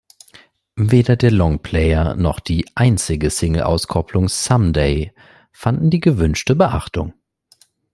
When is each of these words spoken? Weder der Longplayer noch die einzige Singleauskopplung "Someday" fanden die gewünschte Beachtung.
Weder 0.77 1.15
der 1.15 1.29
Longplayer 1.29 2.15
noch 2.15 2.39
die 2.39 2.65
einzige 2.73 3.29
Singleauskopplung 3.29 4.29
"Someday" 4.29 5.13
fanden 5.51 5.91
die 5.91 5.99
gewünschte 5.99 6.55
Beachtung. 6.55 7.13